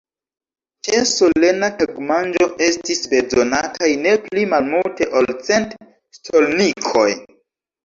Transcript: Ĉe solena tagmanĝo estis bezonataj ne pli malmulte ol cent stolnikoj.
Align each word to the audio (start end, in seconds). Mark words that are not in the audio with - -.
Ĉe 0.85 1.01
solena 1.09 1.69
tagmanĝo 1.81 2.47
estis 2.69 3.03
bezonataj 3.13 3.91
ne 4.07 4.15
pli 4.25 4.49
malmulte 4.55 5.11
ol 5.21 5.31
cent 5.53 5.79
stolnikoj. 6.21 7.09